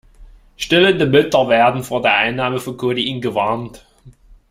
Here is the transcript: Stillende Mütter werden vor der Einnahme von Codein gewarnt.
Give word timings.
Stillende 0.57 1.05
Mütter 1.05 1.47
werden 1.47 1.83
vor 1.83 2.01
der 2.01 2.15
Einnahme 2.15 2.59
von 2.59 2.75
Codein 2.75 3.21
gewarnt. 3.21 3.85